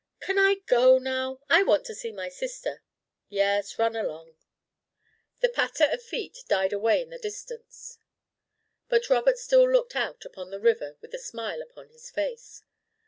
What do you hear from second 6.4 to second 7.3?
died away in the